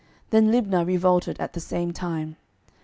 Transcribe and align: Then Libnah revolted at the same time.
Then 0.31 0.49
Libnah 0.51 0.83
revolted 0.83 1.39
at 1.39 1.53
the 1.53 1.59
same 1.59 1.93
time. 1.93 2.35